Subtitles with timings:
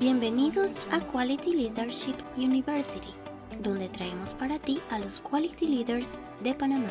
[0.00, 3.14] Bienvenidos a Quality Leadership University,
[3.58, 6.90] donde traemos para ti a los Quality Leaders de Panamá.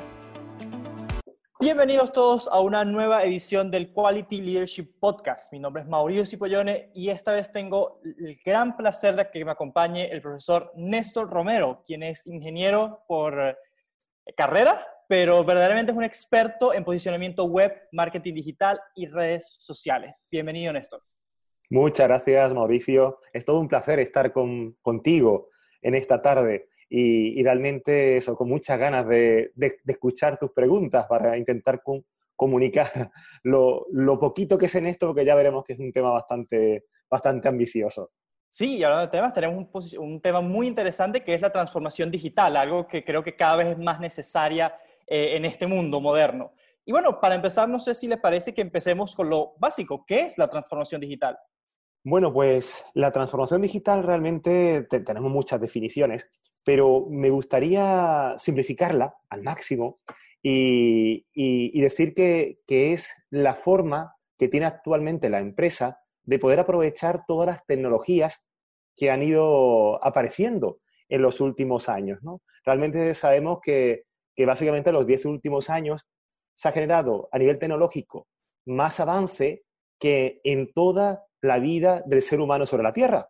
[1.59, 5.51] Bienvenidos todos a una nueva edición del Quality Leadership Podcast.
[5.51, 9.53] Mi nombre es Mauricio Cipollone y esta vez tengo el gran placer de que me
[9.53, 13.55] acompañe el profesor Néstor Romero, quien es ingeniero por eh,
[14.37, 20.23] carrera, pero verdaderamente es un experto en posicionamiento web, marketing digital y redes sociales.
[20.29, 21.01] Bienvenido, Néstor.
[21.69, 23.19] Muchas gracias, Mauricio.
[23.31, 25.49] Es todo un placer estar contigo
[25.81, 29.51] en esta tarde y, realmente eso, con muchas ganas de,
[29.85, 31.83] escuchar tus preguntas para intentar
[32.35, 33.11] comunicar
[33.43, 33.85] lo,
[34.19, 38.11] poquito que sé en esto, porque ya veremos que es un tema bastante, bastante ambicioso.
[38.49, 42.57] Sí, y hablando de temas, tenemos un, tema muy interesante que es la transformación digital,
[42.57, 46.53] algo que creo que cada vez es más necesaria eh, en este mundo moderno.
[46.83, 50.03] Y bueno, para empezar, no sé si le parece que empecemos con lo básico.
[50.07, 51.37] ¿Qué es la transformación digital?
[52.03, 56.29] Bueno, pues la transformación digital realmente tenemos muchas definiciones,
[56.63, 59.99] pero me gustaría simplificarla al máximo
[60.41, 67.47] y, decir que, es la forma que tiene actualmente la empresa de poder aprovechar todas
[67.47, 68.45] las tecnologías
[68.95, 72.19] que han ido apareciendo en los últimos años.
[72.63, 74.03] Realmente sabemos que,
[74.35, 76.07] que básicamente en los diez últimos años
[76.53, 78.27] se ha generado a nivel tecnológico
[78.65, 79.63] más avance
[79.99, 83.29] que en toda la vida del ser humano sobre la Tierra.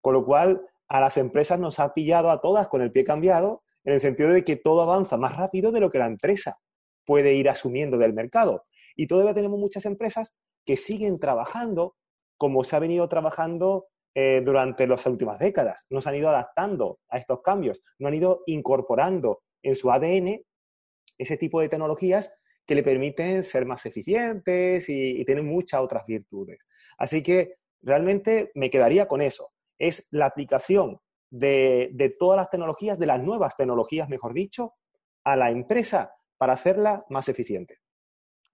[0.00, 3.62] Con lo cual, a las empresas nos ha pillado a todas con el pie cambiado,
[3.84, 6.58] en el sentido de que todo avanza más rápido de lo que la empresa
[7.04, 8.64] puede ir asumiendo del mercado.
[8.96, 11.94] Y todavía tenemos muchas empresas que siguen trabajando
[12.36, 15.86] como se ha venido trabajando eh, durante las últimas décadas.
[15.90, 20.42] No se han ido adaptando a estos cambios, no han ido incorporando en su ADN
[21.18, 22.32] ese tipo de tecnologías
[22.66, 26.66] que le permiten ser más eficientes y, y tienen muchas otras virtudes.
[26.98, 29.50] Así que realmente me quedaría con eso.
[29.78, 34.74] Es la aplicación de, todas las tecnologías, de las nuevas tecnologías, mejor dicho,
[35.24, 37.80] a la empresa para hacerla más eficiente.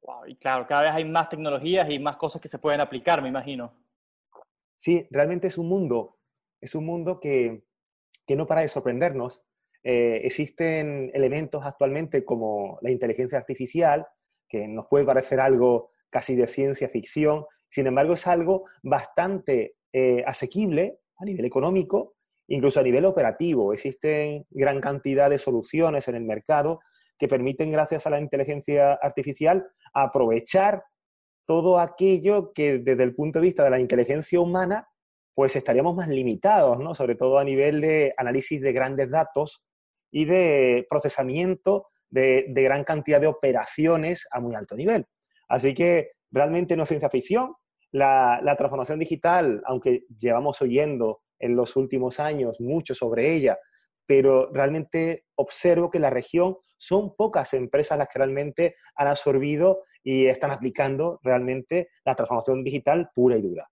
[0.03, 3.22] Wow, y claro, cada vez hay más tecnologías y más cosas que se pueden aplicar,
[3.22, 3.72] me imagino.
[4.77, 6.19] Sí, realmente es un mundo,
[6.61, 7.65] es un mundo que,
[8.28, 9.45] no para de sorprendernos.
[9.84, 14.06] Eh, existen elementos actualmente como la inteligencia artificial,
[14.49, 20.22] que nos puede parecer algo casi de ciencia ficción, sin embargo, es algo bastante eh,
[20.27, 22.16] asequible a nivel económico,
[22.49, 23.72] incluso a nivel operativo.
[23.72, 26.81] Existen gran cantidad de soluciones en el mercado
[27.19, 30.84] que permiten, gracias a la inteligencia artificial, aprovechar
[31.47, 34.87] todo aquello que desde el punto de vista de la inteligencia humana,
[35.34, 36.94] pues estaríamos más limitados, ¿no?
[36.94, 39.65] Sobre todo a nivel de análisis de grandes datos
[40.10, 45.06] y de procesamiento de, de gran cantidad de operaciones a muy alto nivel.
[45.49, 47.54] Así que realmente no es ciencia ficción,
[47.92, 53.58] la, transformación digital, aunque llevamos oyendo en los últimos años mucho sobre ella,
[54.06, 59.84] pero realmente observo que en la región son pocas empresas las que realmente han absorbido
[60.03, 63.69] y están aplicando realmente la transformación digital pura y dura.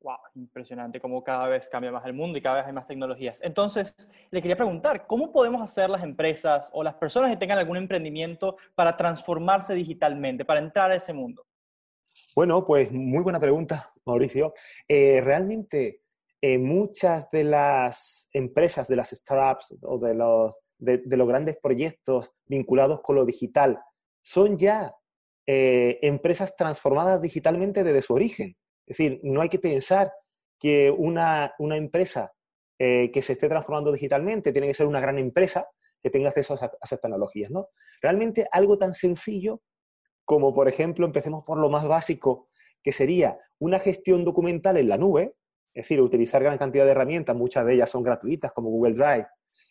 [0.00, 3.42] Wow, impresionante cómo cada vez cambia más el mundo y cada vez hay más tecnologías.
[3.42, 3.94] Entonces,
[4.30, 8.56] le quería preguntar, ¿cómo podemos hacer las empresas o las personas que tengan algún emprendimiento
[8.76, 11.47] para transformarse digitalmente, para entrar a ese mundo?
[12.34, 14.54] Bueno, pues muy buena pregunta, Mauricio.
[14.86, 16.02] Eh, realmente
[16.40, 22.30] eh, muchas de las empresas, de las startups o de los, de, los grandes proyectos
[22.46, 23.80] vinculados con lo digital
[24.22, 24.94] son ya
[25.46, 28.56] eh, empresas transformadas digitalmente desde su origen.
[28.86, 30.12] Es decir, no hay que pensar
[30.60, 32.32] que una, empresa
[32.78, 35.66] que se esté transformando digitalmente tiene que ser una gran empresa
[36.00, 37.50] que tenga acceso a, a esas tecnologías.
[37.50, 37.68] ¿no?
[38.00, 39.60] Realmente algo tan sencillo
[40.28, 42.48] como por ejemplo, empecemos por lo más básico,
[42.82, 45.36] que sería una gestión documental en la nube,
[45.72, 49.26] es decir, utilizar gran cantidad de herramientas, muchas de ellas son gratuitas, como Google Drive,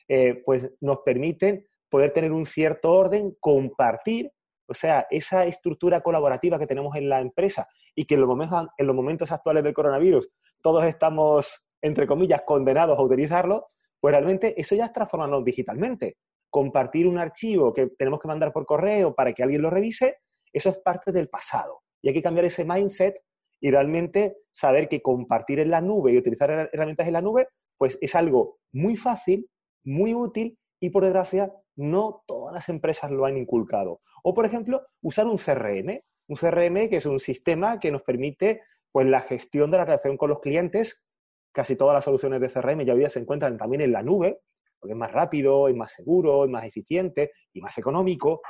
[0.08, 4.32] eh, pues nos permiten poder tener un cierto orden, compartir,
[4.68, 8.66] o sea, esa estructura colaborativa que tenemos en la empresa y que en los momentos,
[8.80, 10.28] en los momentos actuales del coronavirus
[10.64, 13.68] todos estamos, entre comillas, condenados a utilizarlo,
[14.00, 16.18] pues realmente eso ya es transformarnos digitalmente.
[16.50, 20.18] Compartir un archivo que tenemos que mandar por correo para que alguien lo revise,
[20.54, 21.82] eso es parte del pasado.
[22.02, 23.20] Y hay que cambiar ese mindset
[23.60, 27.48] y realmente saber que compartir en la nube y utilizar herramientas en la nube,
[27.78, 29.50] pues es algo muy fácil,
[29.84, 34.02] muy útil y por desgracia no todas las empresas lo han inculcado.
[34.24, 38.62] O por ejemplo, usar un CRM, un CRM que es un sistema que nos permite
[38.92, 41.04] pues la gestión de la relación con los clientes.
[41.52, 44.42] Casi todas las soluciones de CRM ya hoy día se encuentran también en la nube,
[44.80, 48.42] porque es más rápido, es más seguro, es más eficiente y más económico.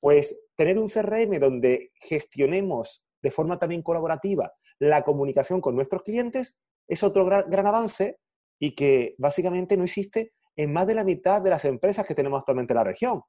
[0.00, 6.58] Pues tener un CRM donde gestionemos de forma también colaborativa la comunicación con nuestros clientes
[6.88, 8.18] es otro gran, avance
[8.58, 12.40] y que básicamente no existe en más de la mitad de las empresas que tenemos
[12.40, 13.22] actualmente en la región.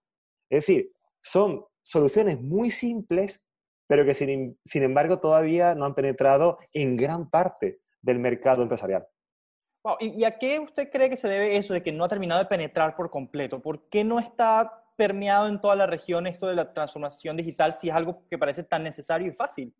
[0.49, 0.91] Es decir,
[1.21, 3.43] son soluciones muy simples,
[3.87, 9.07] pero que sin, embargo todavía no han penetrado en gran parte del mercado empresarial.
[9.99, 12.47] ¿Y a qué usted cree que se debe eso de que no ha terminado de
[12.47, 13.61] penetrar por completo?
[13.61, 17.89] ¿Por qué no está permeado en toda la región esto de la transformación digital si
[17.89, 19.75] es algo que parece tan necesario y fácil?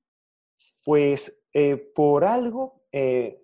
[0.86, 3.42] Pues eh, por algo, eh,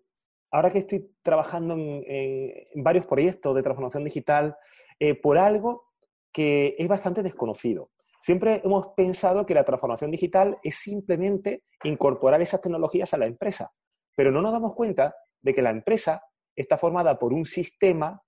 [0.51, 4.57] ahora que estoy trabajando en, varios proyectos de transformación digital,
[4.99, 5.85] eh, por algo
[6.31, 7.91] que es bastante desconocido.
[8.19, 13.71] Siempre hemos pensado que la transformación digital es simplemente incorporar esas tecnologías a la empresa,
[14.15, 16.23] pero no nos damos cuenta de que la empresa
[16.55, 18.21] está formada por un sistema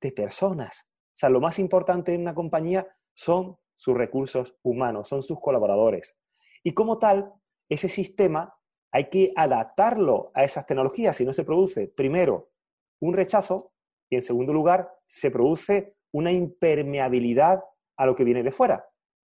[0.00, 0.86] de personas.
[1.14, 6.18] O sea, lo más importante en una compañía son sus recursos humanos, son sus colaboradores.
[6.64, 7.32] Y como tal,
[7.68, 8.54] ese sistema
[8.90, 12.50] hay que adaptarlo a esas tecnologías si no se produce, primero,
[13.00, 13.72] un rechazo
[14.10, 17.62] y en segundo lugar, se produce una impermeabilidad
[17.96, 18.86] a lo que viene de fuera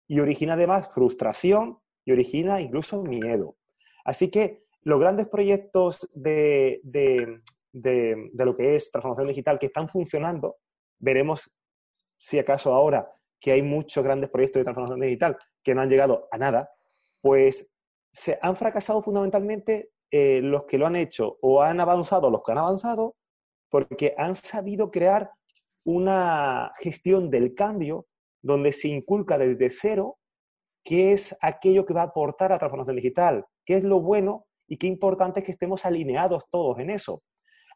[0.08, 3.58] y origina además frustración y origina incluso miedo.
[4.04, 7.42] Así que los grandes proyectos de, de,
[7.74, 10.58] de, lo que es transformación digital que están funcionando,
[11.00, 11.52] veremos
[12.18, 16.28] si acaso ahora que hay muchos grandes proyectos de transformación digital que no han llegado
[16.32, 16.72] a nada,
[17.22, 17.70] pues
[18.12, 22.52] se han fracasado fundamentalmente eh, los que lo han hecho o han avanzado los que
[22.52, 23.16] han avanzado
[23.70, 25.32] porque han sabido crear
[25.84, 28.08] una gestión del cambio
[28.42, 30.18] donde se inculca desde cero
[30.84, 34.46] qué es aquello que va a aportar a la transformación digital, qué es lo bueno
[34.68, 37.24] y qué importante es que estemos alineados todos en eso.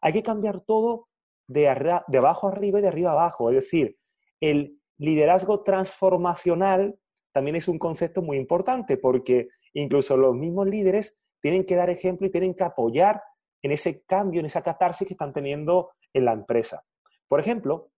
[0.00, 1.08] Hay que cambiar todo
[1.48, 1.62] de,
[2.06, 3.96] de abajo arriba y de arriba abajo, es decir,
[4.40, 6.98] el liderazgo transformacional
[7.32, 12.26] también es un concepto muy importante porque Incluso los mismos líderes tienen que dar ejemplo
[12.26, 13.22] y tienen que apoyar
[13.62, 16.84] en ese cambio, en esa catarsis que están teniendo en la empresa.
[17.28, 17.92] Por ejemplo,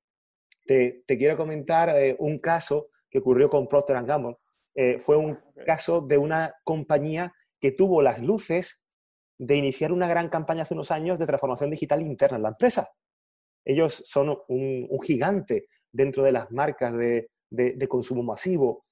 [0.66, 4.36] te, quiero comentar eh, un caso que ocurrió con Procter Gamble.
[4.74, 8.82] Eh, fue un caso de una compañía que tuvo las luces
[9.38, 12.90] de iniciar una gran campaña hace unos años de transformación digital interna en la empresa.
[13.64, 17.28] Ellos son un, gigante dentro de las marcas de,
[17.88, 18.86] consumo masivo.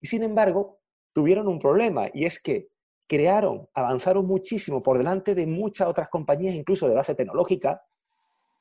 [0.00, 0.78] Y sin embargo,
[1.12, 2.68] tuvieron un problema y es que
[3.06, 7.82] crearon, avanzaron muchísimo por delante de muchas otras compañías, incluso de base tecnológica,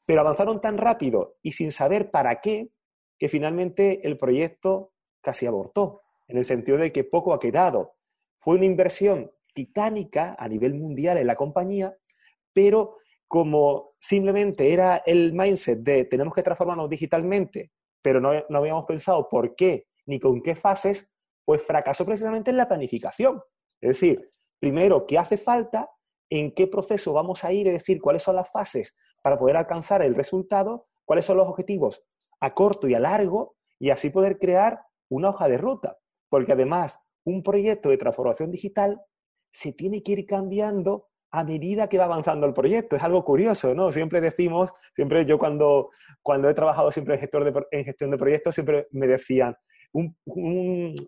[0.05, 2.69] pero avanzaron tan rápido y sin saber para qué,
[3.17, 4.91] que finalmente el proyecto
[5.21, 7.95] casi abortó, en el sentido de que poco ha quedado.
[8.39, 11.95] Fue una inversión titánica a nivel mundial en la compañía,
[12.51, 12.97] pero
[13.27, 17.71] como simplemente era el mindset de tenemos que transformarnos digitalmente,
[18.03, 21.11] pero no, no habíamos pensado por qué ni con qué fases,
[21.45, 23.41] pues fracasó precisamente en la planificación.
[23.81, 24.29] Es decir,
[24.59, 25.89] primero, ¿qué hace falta?
[26.29, 27.67] ¿En qué proceso vamos a ir?
[27.67, 32.03] Es decir, cuáles son las fases para poder alcanzar el resultado, cuáles son los objetivos
[32.39, 35.97] a corto y a largo, y así poder crear una hoja de ruta.
[36.29, 39.01] Porque además, un proyecto de transformación digital
[39.51, 42.95] se tiene que ir cambiando a medida que va avanzando el proyecto.
[42.95, 43.91] Es algo curioso, ¿no?
[43.91, 45.89] Siempre decimos, siempre yo cuando,
[46.21, 49.57] cuando he trabajado siempre en, en gestión de proyectos, siempre me decían,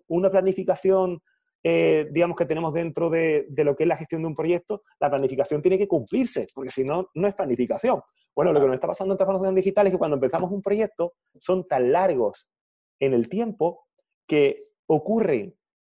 [0.08, 1.22] una planificación,
[1.62, 5.10] eh, digamos, que tenemos dentro de, lo que es la gestión de un proyecto, la
[5.10, 8.02] planificación tiene que cumplirse, porque si no, no es planificación.
[8.34, 11.14] Bueno, lo que nos está pasando en transformación digital es que cuando empezamos un proyecto
[11.38, 12.50] son tan largos
[12.98, 13.86] en el tiempo
[14.26, 15.54] que ocurren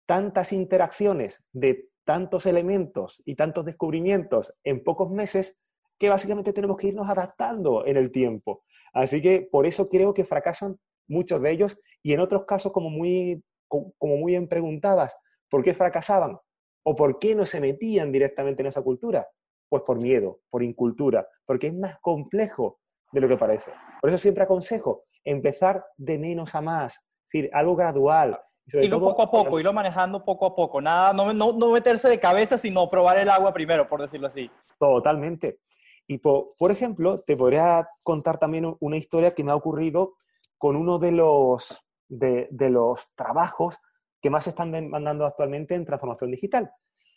[0.05, 5.59] tantas interacciones de tantos elementos y tantos descubrimientos en pocos meses
[5.99, 8.63] que básicamente tenemos que irnos adaptando en el tiempo.
[8.93, 12.91] Así que por eso creo que fracasan muchos de ellos, y en otros casos como
[12.91, 15.17] muy, como muy bien preguntadas,
[15.51, 16.39] ¿por qué fracasaban?
[16.85, 19.29] ¿O por qué no se metían directamente en esa cultura?
[19.69, 22.79] Pues por miedo, por incultura, porque es más complejo
[23.13, 23.73] de lo que parece.
[24.01, 28.39] Por eso siempre aconsejo empezar de menos a más, es decir, algo gradual.
[28.73, 32.09] Y lo poco a poco, irlo manejando poco a poco, nada, no, no, no, meterse
[32.09, 34.51] de cabeza, sino probar el agua primero, por decirlo así.
[34.79, 35.61] Totalmente.
[36.09, 40.15] Y por, por ejemplo, te podría contar también una historia que me ha ocurrido
[40.59, 43.77] con uno de los, de, los trabajos
[44.21, 46.71] que más se están demandando actualmente en transformación digital,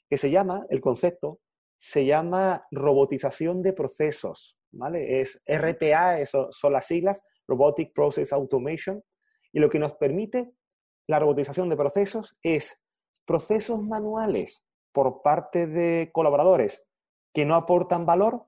[0.10, 1.40] que se llama, el concepto,
[1.78, 5.22] se llama robotización de procesos, ¿vale?
[5.22, 9.02] Es RPA, eso son las siglas, Robotic Process Automation,
[9.52, 10.52] y lo que nos permite
[11.10, 12.84] la robotización de procesos es
[13.26, 16.88] procesos manuales por parte de colaboradores
[17.34, 18.46] que no aportan valor.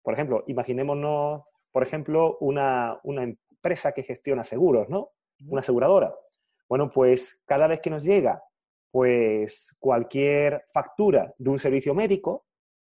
[0.00, 1.42] Por ejemplo, imaginémonos,
[1.72, 5.10] por ejemplo, una, una, empresa que gestiona seguros, ¿no?
[5.48, 6.14] Una aseguradora.
[6.68, 8.44] Bueno, pues cada vez que nos llega
[8.92, 12.46] pues cualquier factura de un servicio médico,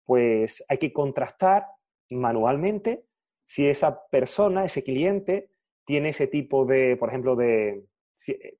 [0.05, 1.65] pues hay que contrastar
[2.11, 3.07] manualmente
[3.43, 5.49] si esa persona, ese cliente,
[5.85, 7.83] tiene ese tipo de, por ejemplo, de,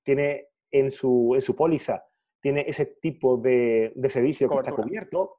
[0.04, 2.04] tiene en su, en su póliza,
[2.42, 5.38] tiene ese tipo de, servicio que está cubierto,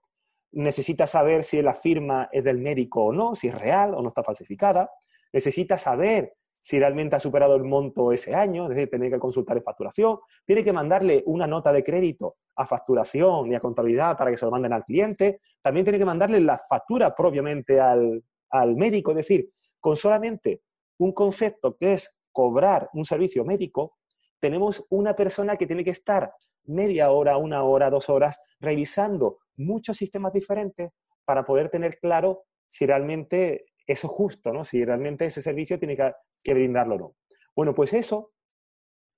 [0.53, 4.09] necesita saber si la firma es del médico o no, si es real o no
[4.09, 4.91] está falsificada,
[5.33, 9.57] necesita saber si realmente ha superado el monto ese año, es decir, tiene que consultar
[9.57, 14.31] en facturación, tiene que mandarle una nota de crédito a facturación y a contabilidad para
[14.31, 18.75] que se lo manden al cliente, también tiene que mandarle la factura propiamente al, al
[18.75, 20.63] médico, es decir, con solamente
[20.99, 23.99] un concepto que es cobrar un servicio médico,
[24.41, 26.33] tenemos una persona que tiene que estar
[26.65, 30.91] media hora, una hora, dos horas, revisando muchos sistemas diferentes
[31.25, 34.65] para poder tener claro si realmente eso es justo, ¿no?
[34.65, 37.17] si realmente ese servicio tiene que, que brindarlo o no.
[37.57, 38.33] Bueno, pues eso,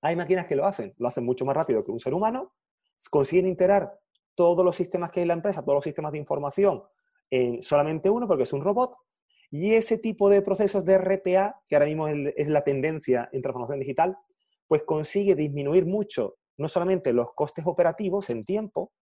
[0.01, 2.53] hay máquinas que lo hacen, lo hacen mucho más rápido que un ser humano,
[3.09, 3.99] consiguen integrar
[4.35, 6.83] todos los sistemas que hay en la empresa, todos los sistemas de información
[7.29, 8.95] en solamente uno, porque es un robot,
[9.49, 13.79] y ese tipo de procesos de RPA, que ahora mismo es la tendencia en transformación
[13.79, 14.17] digital,
[14.71, 18.93] pues consigue disminuir mucho no solamente los costes operativos en tiempo,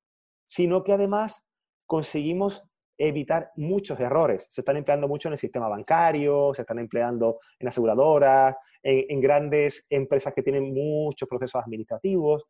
[0.48, 1.46] sino que además
[1.86, 2.64] conseguimos
[2.98, 4.48] evitar muchos errores.
[4.50, 9.86] Se están empleando mucho en el sistema bancario, se están empleando en aseguradoras, en, grandes
[9.92, 12.46] empresas que tienen muchos procesos administrativos.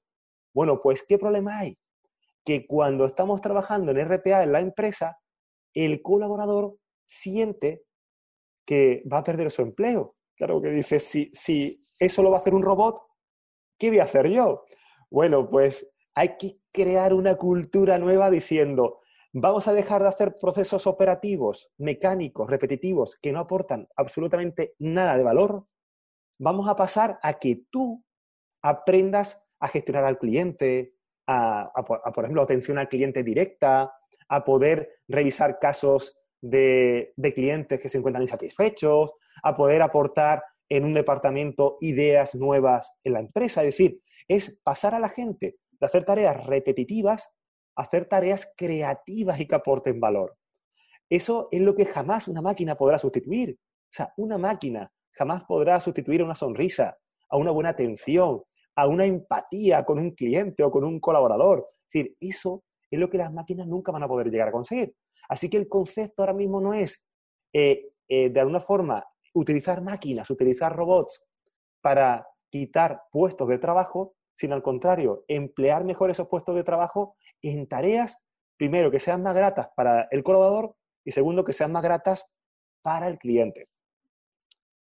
[0.54, 1.78] Bueno, pues ¿qué problema hay?
[2.46, 5.20] Que cuando estamos trabajando en RPA en la empresa,
[5.74, 7.82] el colaborador siente
[8.66, 10.16] que va a perder su empleo.
[10.38, 13.09] Claro que dice, si, si eso lo va a hacer un robot,
[13.80, 14.66] ¿qué voy a hacer yo?
[15.10, 19.00] Bueno, pues hay que crear una cultura nueva diciendo,
[19.34, 25.24] vamos a dejar de hacer procesos operativos, mecánicos, repetitivos, que no aportan absolutamente nada de
[25.24, 25.66] valor.
[26.40, 28.04] Vamos a pasar a que tú
[28.62, 30.94] aprendas a gestionar al cliente,
[31.28, 31.72] a,
[32.14, 33.94] por ejemplo, atención al cliente directa,
[34.28, 40.94] a poder revisar casos de, clientes que se encuentran insatisfechos, a poder aportar en un
[40.94, 43.62] departamento ideas nuevas en la empresa.
[43.62, 47.32] Es decir, es pasar a la gente de hacer tareas repetitivas
[47.76, 50.36] a hacer tareas creativas y que aporten valor.
[51.10, 53.58] Eso es lo que jamás una máquina podrá sustituir.
[53.60, 56.98] O sea, una máquina jamás podrá sustituir a una sonrisa,
[57.30, 58.44] a una buena atención,
[58.76, 61.66] a una empatía con un cliente o con un colaborador.
[61.68, 64.94] Es decir, eso es lo que las máquinas nunca van a poder llegar a conseguir.
[65.28, 67.04] Así que el concepto ahora mismo no es,
[67.54, 71.24] eh, eh, de alguna forma, utilizar máquinas, utilizar robots
[71.82, 77.68] para quitar puestos de trabajo, sino al contrario, emplear mejor esos puestos de trabajo en
[77.68, 78.18] tareas,
[78.58, 82.34] primero, que sean más gratas para el colaborador y segundo, que sean más gratas
[82.82, 83.68] para el cliente.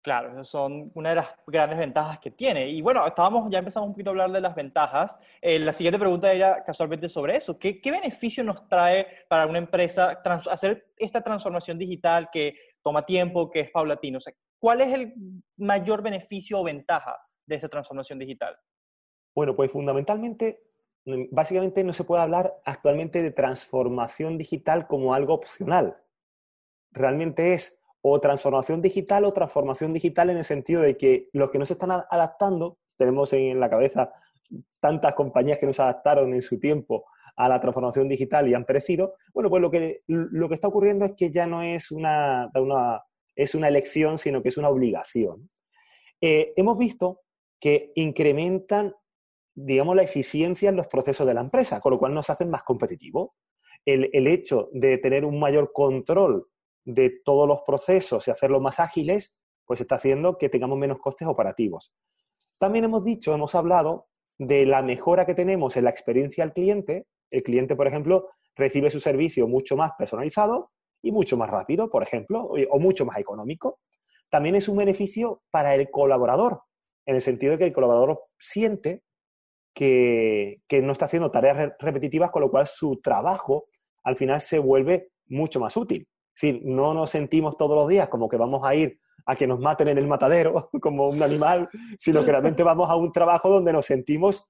[0.01, 2.69] Claro, esas son una de las grandes ventajas que tiene.
[2.69, 5.19] Y bueno, estábamos, ya empezamos un poquito a hablar de las ventajas.
[5.41, 7.59] Eh, la siguiente pregunta era casualmente sobre eso.
[7.59, 13.61] ¿Qué, beneficio nos trae para una empresa hacer esta transformación digital que toma tiempo, que
[13.61, 14.19] es paulatino?
[14.59, 15.13] ¿Cuál es el
[15.57, 18.57] mayor beneficio o ventaja de esta transformación digital?
[19.35, 20.63] Bueno, pues fundamentalmente,
[21.05, 25.97] mm, básicamente no se puede hablar actualmente de transformación digital como algo opcional.
[26.91, 31.59] Realmente es o transformación digital o transformación digital en el sentido de que los que
[31.59, 34.11] no se están adaptando, tenemos en la cabeza
[34.79, 37.05] tantas compañías que no se adaptaron en su tiempo
[37.39, 41.05] a la transformación digital y han perecido, bueno, pues lo que, lo que está ocurriendo
[41.05, 42.51] es que ya no es una,
[43.33, 45.49] es una elección, sino que es una obligación.
[46.19, 47.21] Eh, hemos visto
[47.57, 48.93] que incrementan,
[49.55, 52.63] digamos, la eficiencia en los procesos de la empresa, con lo cual nos hacen más
[52.63, 53.29] competitivos.
[53.85, 56.45] El, el hecho de tener un mayor control
[56.83, 59.33] de todos los procesos y hacerlos más ágiles,
[59.65, 61.93] pues está haciendo que tengamos menos costes operativos.
[62.57, 67.07] También hemos dicho, hemos hablado de la mejora que tenemos en la experiencia al cliente.
[67.31, 70.71] El cliente, por ejemplo, recibe su servicio mucho más personalizado
[71.01, 73.79] y mucho más rápido, por ejemplo, o mucho más económico.
[74.29, 76.61] También es un beneficio para el colaborador,
[77.05, 79.01] en el sentido de que el colaborador siente
[79.73, 83.65] que, que no está haciendo tareas repetitivas, con lo cual su trabajo
[84.03, 86.07] al final se vuelve mucho más útil.
[86.35, 89.47] Es decir, no nos sentimos todos los días como que vamos a ir a que
[89.47, 93.49] nos maten en el matadero como un animal, sino que realmente vamos a un trabajo
[93.49, 94.47] donde nos sentimos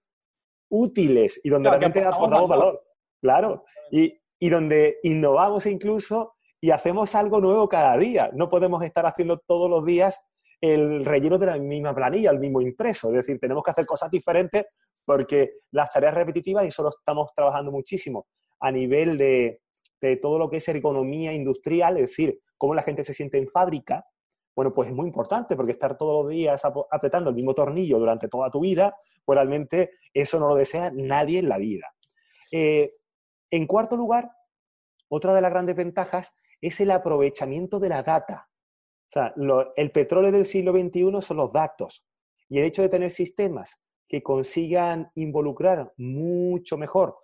[0.70, 2.84] útiles y donde realmente aportamos valor.
[3.22, 8.30] Claro, y, y donde innovamos incluso y hacemos algo nuevo cada día.
[8.34, 10.22] No podemos estar haciendo todos los días
[10.62, 13.10] el relleno de la misma planilla, el mismo impreso.
[13.10, 14.66] Es decir, tenemos que hacer cosas diferentes
[15.06, 18.28] porque las tareas repetitivas, y eso lo estamos trabajando muchísimo
[18.60, 19.62] a nivel de,
[20.02, 23.48] de todo lo que es economía industrial, es decir, cómo la gente se siente en
[23.48, 24.06] fábrica,
[24.56, 28.28] bueno, pues es muy importante porque estar todos los días apretando el mismo tornillo durante
[28.28, 31.88] toda tu vida, pues realmente eso no lo desea nadie en la vida.
[32.52, 32.90] Eh,
[33.52, 34.32] en cuarto lugar,
[35.08, 38.50] otra de las grandes ventajas es el aprovechamiento de la data.
[39.08, 39.34] O sea,
[39.76, 42.06] el petróleo del siglo XXI son los datos.
[42.48, 47.16] Y el hecho de tener sistemas que consigan involucrar mucho mejor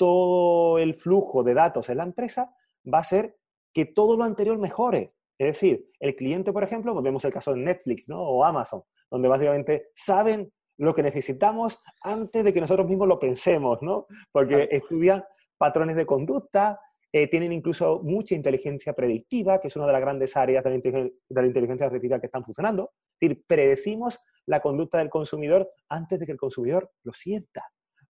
[0.00, 2.56] todo el flujo de datos en la empresa
[2.90, 3.36] va a ser
[3.74, 5.12] que todo lo anterior mejore.
[5.40, 8.20] Es decir, el cliente, por ejemplo, pues vemos el caso de Netflix ¿no?
[8.20, 13.78] o Amazon, donde básicamente saben lo que necesitamos antes de que nosotros mismos lo pensemos,
[13.80, 14.06] ¿no?
[14.32, 15.24] Porque estudian
[15.56, 16.78] patrones de conducta,
[17.10, 21.46] eh, tienen incluso mucha inteligencia predictiva, que es una de las grandes áreas de la,
[21.46, 22.92] inteligencia artificial que están funcionando.
[23.18, 27.64] Es decir, predecimos la conducta del consumidor antes de que el consumidor lo sienta.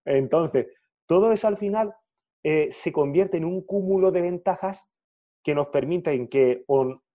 [0.05, 0.67] Entonces,
[1.07, 1.95] todo eso al final
[2.43, 4.91] eh, se convierte en un cúmulo de ventajas
[5.43, 6.65] que nos permiten que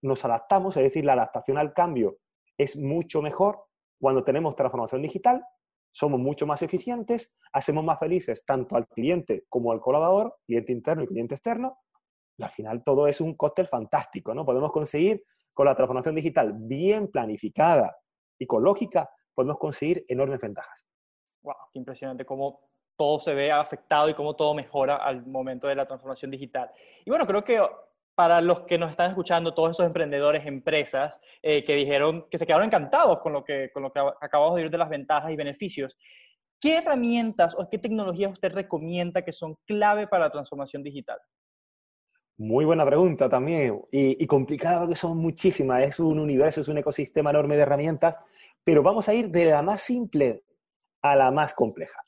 [0.05, 2.17] nos adaptamos, es decir, la adaptación al cambio
[2.57, 3.65] es mucho mejor
[3.99, 5.43] cuando tenemos transformación digital,
[5.91, 11.03] somos mucho más eficientes, hacemos más felices tanto al cliente como al colaborador, cliente interno
[11.03, 11.79] y cliente externo,
[12.37, 14.45] y al final todo es un cóctel fantástico, ¿no?
[14.45, 17.97] Podemos conseguir con la transformación digital bien planificada
[18.37, 18.63] y con
[19.33, 20.85] podemos conseguir enormes ventajas.
[21.43, 22.59] Wow, impresionante cómo
[22.97, 26.71] todo se ve afectado y cómo todo mejora al momento de la transformación digital.
[27.05, 27.61] Y bueno, creo que
[28.15, 32.45] para los que nos están escuchando, todos esos emprendedores, empresas eh, que dijeron que se
[32.45, 35.35] quedaron encantados con lo, que, con lo que acabamos de oír de las ventajas y
[35.35, 35.97] beneficios,
[36.59, 41.19] ¿qué herramientas o qué tecnologías usted recomienda que son clave para la transformación digital?
[42.37, 45.83] Muy buena pregunta también y, y complicada porque son muchísimas.
[45.83, 48.17] Es un universo, es un ecosistema enorme de herramientas,
[48.63, 50.43] pero vamos a ir de la más simple
[51.01, 51.99] a la más compleja.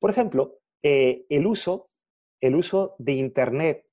[0.00, 1.90] Por ejemplo, eh, el, uso,
[2.40, 3.86] el uso de Internet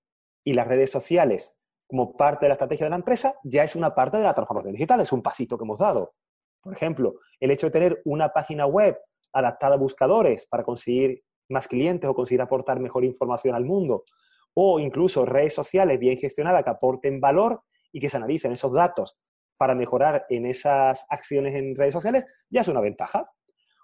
[0.43, 1.57] y las redes sociales
[1.87, 4.73] como parte de la estrategia de la empresa ya es una parte de la transformación
[4.73, 6.13] digital, es un pasito que hemos dado.
[6.61, 8.97] Por ejemplo, el hecho de tener una página web
[9.33, 14.05] adaptada a buscadores para conseguir más clientes o conseguir aportar mejor información al mundo,
[14.53, 19.17] o incluso redes sociales bien gestionadas que aporten valor y que se analicen esos datos
[19.57, 23.29] para mejorar en esas acciones en redes sociales, ya es una ventaja.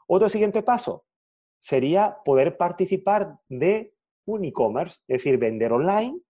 [0.07, 1.05] Otro siguiente paso
[1.59, 3.93] sería poder participar de
[4.25, 6.21] un e-commerce, es decir, vender online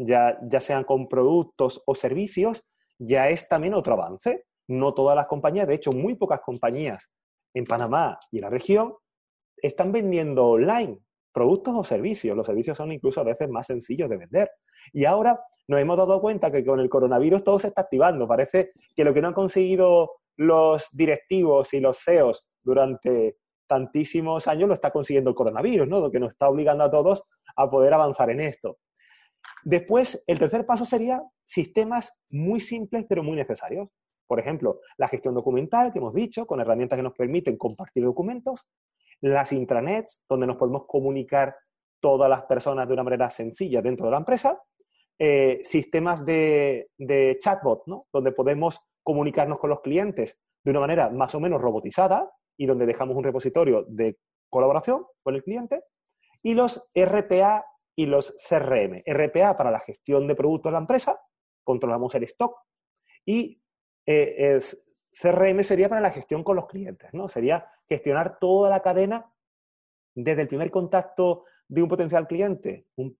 [0.00, 2.64] ya, sean con productos o servicios,
[2.98, 4.44] ya es también otro avance.
[4.66, 7.10] No todas las compañías, de hecho, muy pocas compañías
[7.54, 8.94] en Panamá y en la región
[9.56, 10.98] están vendiendo online
[11.32, 12.36] productos o servicios.
[12.36, 14.50] Los servicios son incluso a veces más sencillos de vender.
[14.92, 18.26] Y ahora nos hemos dado cuenta que con el coronavirus todo se está activando.
[18.26, 23.36] Parece que lo que no han conseguido los directivos y los CEOs durante
[23.66, 26.00] tantísimos años lo está consiguiendo el coronavirus, ¿no?
[26.00, 27.22] Lo que nos está obligando a todos
[27.54, 28.78] a poder avanzar en esto.
[29.64, 33.88] Después, el tercer paso sería sistemas muy simples pero muy necesarios.
[34.26, 38.66] Por ejemplo, la gestión documental que hemos dicho, con herramientas que nos permiten compartir documentos,
[39.20, 41.56] las intranets, donde nos podemos comunicar
[42.00, 44.58] todas las personas de una manera sencilla dentro de la empresa,
[45.18, 46.88] eh, sistemas de,
[47.40, 52.66] chatbot, donde podemos comunicarnos con los clientes de una manera más o menos robotizada y
[52.66, 55.82] donde dejamos un repositorio de colaboración con el cliente,
[56.42, 57.64] y los RPA
[57.96, 59.02] y los CRM.
[59.06, 61.20] RPA para la gestión de productos de la empresa,
[61.64, 62.56] controlamos el stock,
[63.24, 63.60] y
[64.06, 64.58] eh,
[65.12, 67.28] CRM sería para la gestión con los clientes, ¿no?
[67.28, 69.32] Sería gestionar toda la cadena
[70.14, 73.16] desde el primer contacto de un potencial cliente, un,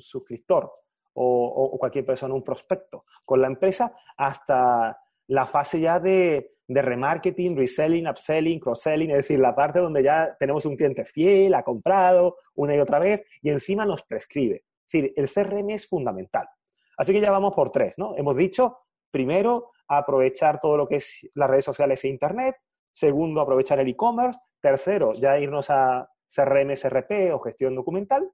[0.00, 0.72] suscriptor
[1.12, 7.56] o, cualquier persona, un prospecto, con la empresa, hasta la fase ya de, de remarketing,
[7.56, 12.36] reselling, upselling, cross-selling, es decir, la parte donde ya tenemos un cliente fiel, ha comprado
[12.54, 14.64] una y otra vez y encima nos prescribe.
[14.86, 16.48] Es decir, el CRM es fundamental.
[16.96, 18.16] Así que ya vamos por tres, ¿no?
[18.16, 18.78] Hemos dicho,
[19.10, 22.56] primero, aprovechar todo lo que es las redes sociales e Internet.
[22.90, 24.38] Segundo, aprovechar el e-commerce.
[24.60, 28.30] Tercero, ya irnos a CRM, SRP o gestión documental.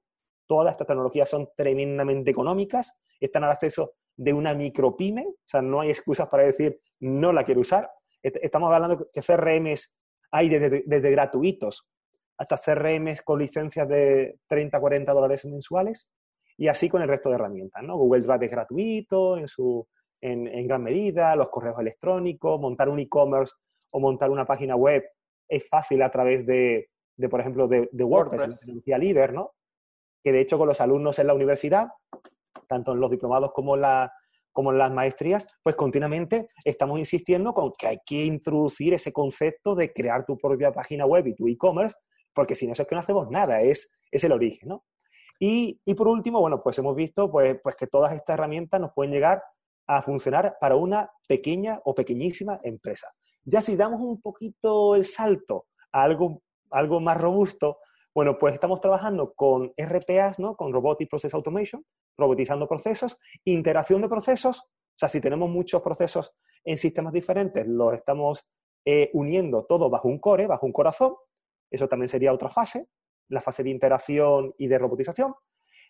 [0.47, 5.81] Todas estas tecnologías son tremendamente económicas, están al acceso de una micropyme, o sea, no
[5.81, 7.89] hay excusas para decir no la quiero usar.
[8.21, 9.93] Estamos hablando que CRMs
[10.31, 11.87] hay desde, desde gratuitos
[12.37, 16.09] hasta CRMs con licencias de 30, 40 dólares mensuales
[16.57, 17.83] y así con el resto de herramientas.
[17.83, 17.97] ¿no?
[17.97, 19.87] Google Drive es gratuito en, su,
[20.21, 23.53] en, en gran medida, los correos electrónicos, montar un e-commerce
[23.91, 25.03] o montar una página web
[25.47, 28.99] es fácil a través de, de por ejemplo, de, de WordPress, WordPress.
[28.99, 29.51] líder, ¿no?
[30.23, 31.89] Que de hecho con los alumnos en la universidad,
[32.67, 34.09] tanto en los diplomados como en
[34.51, 39.73] como en las maestrías, pues continuamente estamos insistiendo con que hay que introducir ese concepto
[39.73, 41.97] de crear tu propia página web y tu e-commerce,
[42.33, 44.85] porque sin eso es que no hacemos nada, es, es el origen, ¿no?
[45.39, 48.93] Y, y, por último, bueno, pues hemos visto pues, pues que todas estas herramientas nos
[48.93, 49.43] pueden llegar
[49.87, 53.11] a funcionar para una pequeña o pequeñísima empresa.
[53.43, 57.79] Ya si damos un poquito el salto a algo, algo más robusto,
[58.15, 60.55] Bueno, pues estamos trabajando con RPAs, ¿no?
[60.55, 61.83] Con Robotic Process Automation,
[62.17, 67.93] robotizando procesos, integración de procesos, o sea, si tenemos muchos procesos en sistemas diferentes, los
[67.93, 68.45] estamos
[68.85, 71.15] eh, uniendo todo bajo un core, bajo un corazón,
[71.71, 72.87] eso también sería otra fase,
[73.29, 75.33] la fase de integración y de robotización.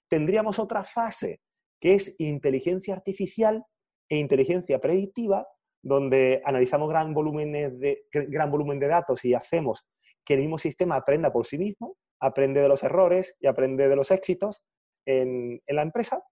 [0.07, 1.41] Tendríamos otra fase
[1.81, 3.65] que es inteligencia artificial
[4.07, 5.45] e inteligencia predictiva,
[5.81, 9.85] donde analizamos gran, de, gran volumen de datos y hacemos
[10.23, 13.95] que el mismo sistema aprenda por sí mismo, aprende de los errores y aprende de
[13.95, 14.63] los éxitos
[15.05, 16.23] en, en la empresa.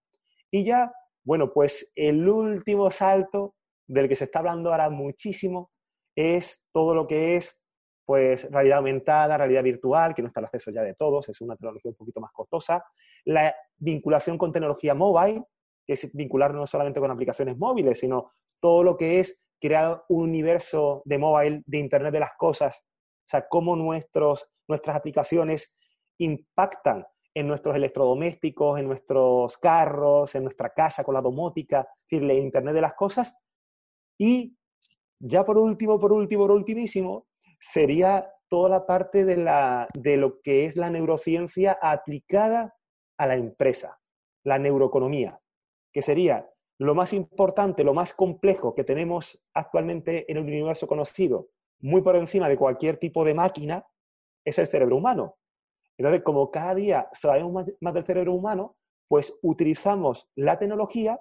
[0.49, 0.91] Y ya,
[1.23, 3.56] bueno, pues el último salto
[3.88, 5.71] del que se está hablando ahora muchísimo
[6.15, 7.58] es todo lo que es
[8.06, 11.56] pues realidad aumentada, realidad virtual, que no está al acceso ya de todos, es una
[11.56, 12.84] tecnología un poquito más costosa,
[13.25, 15.43] la vinculación con tecnología mobile,
[15.86, 20.23] que es vincular no solamente con aplicaciones móviles, sino todo lo que es crear un
[20.23, 25.77] universo de mobile, de Internet de las cosas, o sea, cómo nuestros, nuestras aplicaciones
[26.23, 32.31] impactan en nuestros electrodomésticos, en nuestros carros, en nuestra casa con la domótica, es el
[32.31, 33.38] Internet de las cosas.
[34.17, 34.55] Y
[35.19, 37.27] ya por último, por último, por ultimísimo,
[37.60, 42.75] sería toda la parte de, la, de lo que es la neurociencia aplicada
[43.17, 43.99] a la empresa,
[44.43, 45.39] la neuroeconomía,
[45.93, 51.49] que sería lo más importante, lo más complejo que tenemos actualmente en el universo conocido,
[51.79, 53.86] muy por encima de cualquier tipo de máquina,
[54.43, 55.38] es el cerebro humano.
[56.01, 58.75] Entonces, como cada día sabemos más, del cerebro humano,
[59.07, 61.19] pues utilizamos la tecnología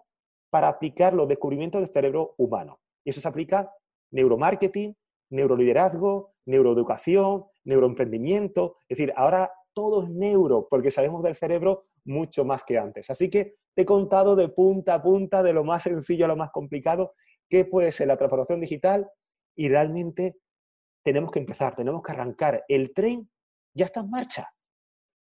[0.50, 2.80] para aplicar los descubrimientos del cerebro humano.
[3.04, 3.70] Y eso se aplica
[4.10, 4.96] neuromarketing,
[5.30, 8.78] neuroliderazgo, neuroeducación, neuroemprendimiento.
[8.88, 13.10] Es decir, ahora todo es neuro, porque sabemos del cerebro mucho más que antes.
[13.10, 16.36] Así que te he contado de punta a punta, de lo más sencillo a lo
[16.36, 17.12] más complicado,
[17.50, 19.10] qué puede ser la transformación digital
[19.54, 20.38] y realmente
[21.04, 22.64] tenemos que empezar, tenemos que arrancar.
[22.66, 23.28] El tren
[23.74, 24.48] ya está en marcha.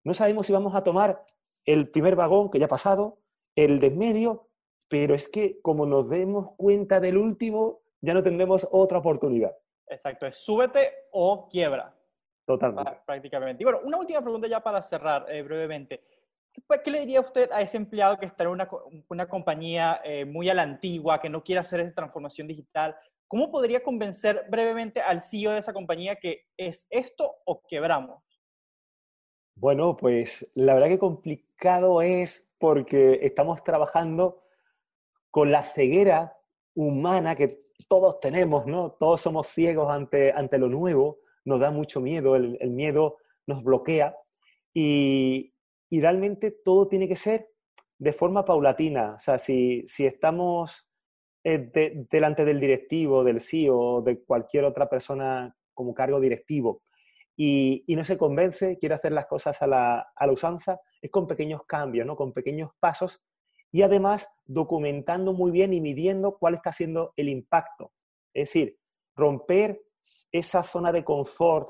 [0.07, 1.25] No sabemos si vamos a tomar
[1.64, 3.19] el primer vagón que ya ha pasado,
[3.57, 4.49] el de medio,
[4.88, 9.57] pero es que como nos demos cuenta del último, ya no tendremos otra oportunidad.
[9.88, 11.92] Exacto, es súbete o quiebra.
[12.47, 13.01] Totalmente.
[13.05, 13.64] Prácticamente.
[13.64, 16.05] Y bueno, una última pregunta ya para cerrar eh, brevemente.
[16.53, 18.69] ¿Qué le diría usted a ese empleado que está en una,
[19.09, 22.95] una compañía eh, muy a la antigua, que no quiere hacer esa transformación digital?
[23.27, 28.23] ¿Cómo podría convencer brevemente al CEO de esa compañía que es esto o quebramos?
[29.59, 34.42] Bueno, pues la verdad que complicado es porque estamos trabajando
[35.31, 36.37] con la ceguera
[36.75, 38.92] humana que todos tenemos, ¿no?
[38.92, 43.16] Todos somos ciegos ante, ante lo nuevo, nos da mucho miedo, el, miedo
[43.47, 44.14] nos bloquea
[44.75, 45.55] y,
[45.90, 47.49] realmente todo tiene que ser
[47.99, 49.14] de forma paulatina.
[49.14, 50.87] O sea, si, estamos
[51.45, 56.83] eh, delante del directivo, del CEO, de cualquier otra persona como cargo directivo
[57.37, 62.07] y, no se convence, quiere hacer las cosas a la, usanza, es con pequeños cambios,
[62.07, 62.16] ¿no?
[62.16, 63.22] con pequeños pasos
[63.70, 67.92] y además documentando muy bien y midiendo cuál está siendo el impacto.
[68.33, 68.79] Es decir,
[69.14, 69.83] romper
[70.33, 71.68] esa zona de confort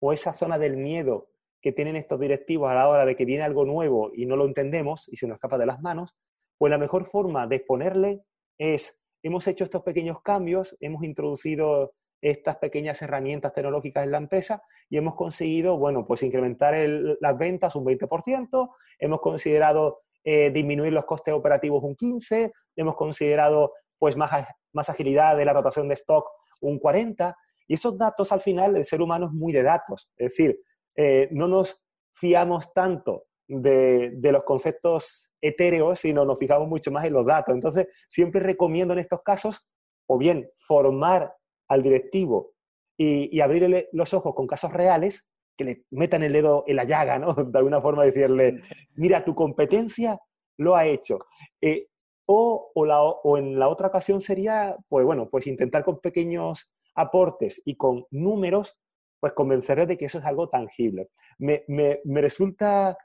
[0.00, 1.28] o esa zona del miedo
[1.60, 4.44] que tienen estos directivos a la hora de que viene algo nuevo y no lo
[4.44, 6.16] entendemos y se nos escapa de las manos,
[6.58, 8.22] pues la mejor forma de exponerle
[8.58, 14.62] es, hemos hecho estos pequeños cambios, hemos introducido estas pequeñas herramientas tecnológicas en la empresa
[14.88, 16.74] y hemos conseguido, bueno, pues incrementar
[17.20, 23.72] las ventas un 20%, hemos considerado eh, disminuir los costes operativos un 15%, hemos considerado
[23.98, 26.28] pues más, más agilidad de la rotación de stock
[26.60, 27.34] un 40%,
[27.68, 30.60] y esos datos al final el ser humano es muy de datos, es decir,
[30.94, 37.04] eh, no nos fiamos tanto de, de, los conceptos etéreos, sino nos fijamos mucho más
[37.04, 37.54] en los datos.
[37.54, 39.68] Entonces, siempre recomiendo en estos casos,
[40.06, 41.35] o bien formar
[41.68, 42.54] al directivo
[42.96, 45.26] y, y abrirle los ojos con casos reales,
[45.56, 47.34] que le metan el dedo en la llaga, ¿no?
[47.34, 48.60] De alguna forma decirle,
[48.94, 50.18] mira, tu competencia
[50.58, 51.18] lo ha hecho.
[51.60, 51.88] Eh,
[52.26, 57.76] o, o, en la otra ocasión sería, pues bueno, pues intentar con pequeños aportes y
[57.76, 58.76] con números,
[59.20, 61.10] pues convencerles de que eso es algo tangible.
[61.38, 61.64] Me,
[62.04, 62.96] resulta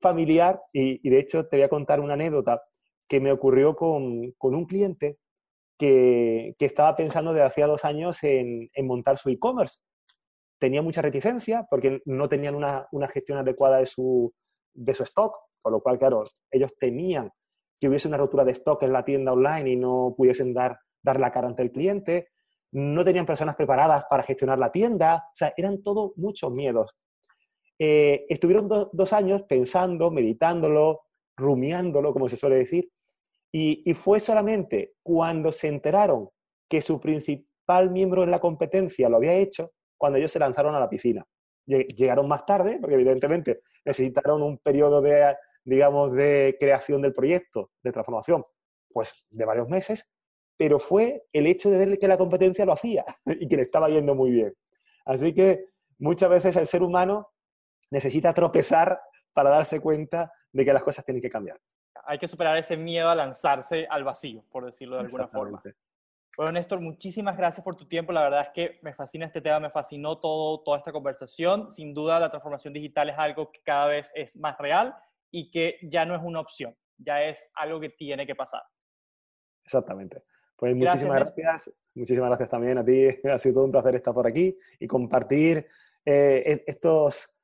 [0.00, 2.62] familiar y, de hecho te voy a contar una anécdota
[3.08, 5.18] que me ocurrió con, un cliente
[5.78, 9.78] que, estaba pensando desde hacía dos años en, montar su e-commerce
[10.58, 14.34] tenía mucha reticencia porque no tenían una, gestión adecuada de su,
[14.74, 17.30] de su stock, con lo cual, claro, ellos temían
[17.80, 21.20] que hubiese una rotura de stock en la tienda online y no pudiesen dar, dar
[21.20, 22.30] la cara ante el cliente,
[22.72, 26.90] no tenían personas preparadas para gestionar la tienda, o sea, eran todo muchos miedos.
[27.78, 31.02] Eh, estuvieron dos años pensando, meditándolo,
[31.36, 32.90] rumiándolo, como se suele decir,
[33.52, 36.28] y, fue solamente cuando se enteraron
[36.68, 40.80] que su principal miembro en la competencia lo había hecho, cuando ellos se lanzaron a
[40.80, 41.26] la piscina.
[41.66, 45.34] llegaron más tarde, porque evidentemente necesitaron un periodo de,
[45.64, 48.44] digamos, de creación del proyecto, de transformación,
[48.90, 50.10] pues de varios meses,
[50.56, 53.88] pero fue el hecho de ver que la competencia lo hacía y que le estaba
[53.88, 54.54] yendo muy bien.
[55.06, 55.66] Así que
[55.98, 57.30] muchas veces el ser humano
[57.90, 59.00] necesita tropezar
[59.32, 61.58] para darse cuenta de que las cosas tienen que cambiar.
[62.06, 65.62] Hay que superar ese miedo a lanzarse al vacío, por decirlo de alguna forma.
[66.36, 68.12] Bueno, Néstor, muchísimas gracias por tu tiempo.
[68.12, 71.68] La verdad es que me fascina este tema, me fascinó todo, toda esta conversación.
[71.68, 74.94] Sin duda, la transformación digital es algo que cada vez es más real
[75.32, 78.62] y que ya no es una opción, ya es algo que tiene que pasar.
[79.64, 80.22] Exactamente.
[80.54, 81.72] Pues muchísimas gracias.
[81.94, 83.08] Muchísimas gracias también a ti.
[83.32, 85.66] Ha sido todo un placer estar por aquí y compartir
[86.04, 87.34] eh, e-, estos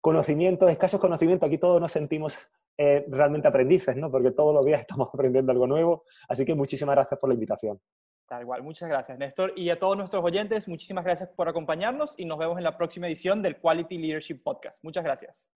[0.00, 1.46] conocimientos, escasos conocimientos.
[1.46, 2.36] Aquí todos nos sentimos
[2.82, 4.10] eh, realmente aprendices, ¿no?
[4.10, 6.04] Porque todos los días estamos aprendiendo algo nuevo.
[6.28, 7.78] Así que muchísimas gracias por la invitación.
[8.26, 9.52] Tal igual, muchas gracias, Néstor.
[9.54, 13.06] Y a todos nuestros oyentes, muchísimas gracias por acompañarnos y nos vemos en la próxima
[13.06, 14.82] edición del Quality Leadership Podcast.
[14.82, 15.52] Muchas gracias.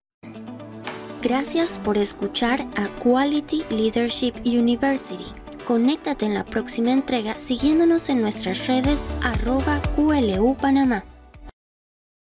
[1.23, 5.33] Gracias por escuchar a Quality Leadership University.
[5.65, 11.03] Conéctate en la próxima entrega siguiéndonos en nuestras redes arroba QLU Panamá.